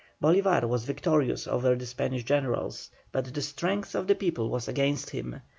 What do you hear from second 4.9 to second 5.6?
him.